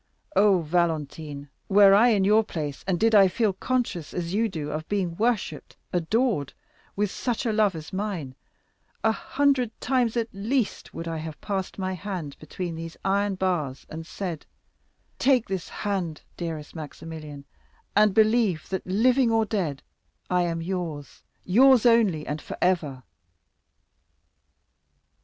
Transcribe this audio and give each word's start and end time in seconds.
Oh, 0.35 0.61
Valentine, 0.61 1.47
were 1.69 1.93
I 1.93 2.07
in 2.07 2.23
your 2.23 2.43
place, 2.43 2.83
and 2.87 2.99
did 2.99 3.13
I 3.13 3.27
feel 3.27 3.53
conscious, 3.53 4.15
as 4.15 4.33
you 4.33 4.49
do, 4.49 4.71
of 4.71 4.87
being 4.89 5.15
worshipped, 5.15 5.77
adored, 5.93 6.53
with 6.95 7.11
such 7.11 7.45
a 7.45 7.53
love 7.53 7.75
as 7.75 7.93
mine, 7.93 8.33
a 9.03 9.11
hundred 9.11 9.79
times 9.79 10.17
at 10.17 10.33
least 10.33 10.89
should 10.89 11.07
I 11.07 11.17
have 11.17 11.39
passed 11.39 11.77
my 11.77 11.93
hand 11.93 12.35
between 12.39 12.73
these 12.73 12.97
iron 13.05 13.35
bars, 13.35 13.85
and 13.91 14.07
said, 14.07 14.47
'Take 15.19 15.47
this 15.47 15.69
hand, 15.69 16.23
dearest 16.35 16.73
Maximilian, 16.75 17.45
and 17.95 18.15
believe 18.15 18.69
that, 18.69 18.87
living 18.87 19.29
or 19.29 19.45
dead, 19.45 19.83
I 20.31 20.41
am 20.45 20.63
yours—yours 20.63 21.85
only, 21.85 22.25
and 22.25 22.41
forever! 22.41 23.03